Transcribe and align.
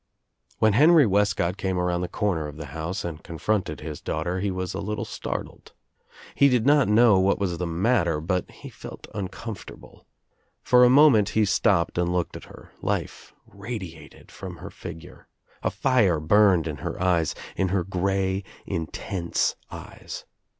When 0.57 0.73
Henry 0.73 1.05
Wcscott 1.05 1.57
came 1.57 1.77
around 1.77 2.01
the 2.01 2.07
corner 2.07 2.47
of 2.47 2.57
the 2.57 2.65
house 2.73 3.05
and 3.05 3.23
confronted 3.23 3.81
his 3.81 4.01
daughter 4.01 4.39
he 4.39 4.49
was 4.49 4.73
a 4.73 4.79
little 4.79 5.05
startled. 5.05 5.73
He 6.33 6.49
did 6.49 6.65
not 6.65 6.87
know 6.87 7.19
what 7.19 7.37
was 7.37 7.59
the 7.59 7.67
matter 7.67 8.19
but 8.19 8.49
he 8.49 8.69
felt 8.69 9.05
uncomfortable. 9.13 10.07
For 10.63 10.83
a 10.83 10.89
moment 10.89 11.29
he 11.29 11.45
stopped 11.45 11.99
and 11.99 12.11
looked 12.11 12.35
at 12.35 12.45
her. 12.45 12.71
Life 12.81 13.35
radiated 13.45 14.31
from 14.31 14.57
her 14.57 14.71
figure. 14.71 15.27
A 15.61 15.69
fire 15.69 16.19
burned 16.19 16.65
In 16.67 16.77
her 16.77 16.99
eyes, 16.99 17.35
in 17.55 17.67
her 17.67 17.83
grey 17.83 18.43
intense 18.65 19.55
eyes. 19.69 20.25